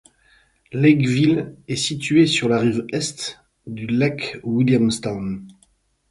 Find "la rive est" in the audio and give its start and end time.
2.49-3.37